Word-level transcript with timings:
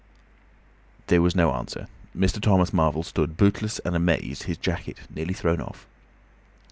There 1.05 1.21
was 1.21 1.35
no 1.35 1.51
answer. 1.53 1.85
Mr. 2.17 2.41
Thomas 2.41 2.73
Marvel 2.73 3.03
stood 3.03 3.37
bootless 3.37 3.77
and 3.85 3.95
amazed, 3.95 4.41
his 4.49 4.57
jacket 4.57 4.97
nearly 5.13 5.35
thrown 5.35 5.61
off. 5.61 5.85